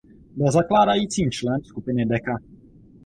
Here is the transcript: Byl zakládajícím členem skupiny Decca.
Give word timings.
Byl 0.37 0.51
zakládajícím 0.51 1.31
členem 1.31 1.63
skupiny 1.63 2.05
Decca. 2.05 2.39